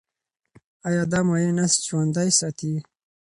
[0.87, 2.71] ایا دا مایع نسج ژوندی ساتي؟